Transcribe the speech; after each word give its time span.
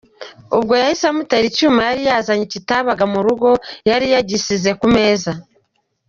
Ubwo 0.55 0.71
yahise 0.81 1.05
amutera 1.09 1.45
icyuma 1.51 1.79
yari 1.89 2.01
yazanye 2.09 2.45
kitabaga 2.53 3.03
mu 3.13 3.19
rugo 3.25 3.49
yari 3.89 4.05
yagisize 4.13 4.69
ku 4.79 4.87
meza. 4.95 5.31